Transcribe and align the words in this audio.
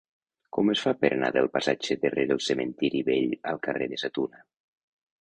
Com 0.55 0.71
es 0.73 0.79
fa 0.85 0.93
per 1.03 1.11
anar 1.17 1.29
del 1.35 1.51
passatge 1.59 1.99
de 2.05 2.13
Rere 2.15 2.37
el 2.39 2.43
Cementiri 2.49 3.05
Vell 3.13 3.39
al 3.55 3.65
carrer 3.71 3.93
de 3.95 4.05
Sa 4.07 4.15
Tuna? 4.21 4.47